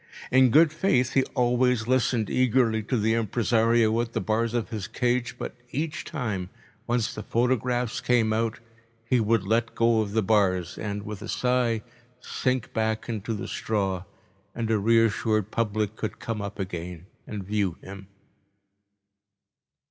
In 0.31 0.49
good 0.49 0.73
faith 0.73 1.13
he 1.13 1.23
always 1.35 1.87
listened 1.87 2.27
eagerly 2.27 2.81
to 2.85 2.97
the 2.97 3.13
impresario 3.13 4.01
at 4.01 4.13
the 4.13 4.19
bars 4.19 4.55
of 4.55 4.69
his 4.69 4.87
cage, 4.87 5.35
but 5.37 5.53
each 5.69 6.05
time, 6.05 6.49
once 6.87 7.13
the 7.13 7.21
photographs 7.21 8.01
came 8.01 8.33
out, 8.33 8.59
he 9.05 9.19
would 9.19 9.43
let 9.43 9.75
go 9.75 10.01
of 10.01 10.13
the 10.13 10.23
bars 10.23 10.75
and, 10.79 11.03
with 11.03 11.21
a 11.21 11.27
sigh, 11.27 11.83
sink 12.19 12.73
back 12.73 13.09
into 13.09 13.35
the 13.35 13.47
straw, 13.47 14.03
and 14.55 14.71
a 14.71 14.79
reassured 14.79 15.51
public 15.51 15.95
could 15.95 16.17
come 16.17 16.41
up 16.41 16.57
again 16.57 17.05
and 17.27 17.43
view 17.43 17.77
him. 17.83 18.07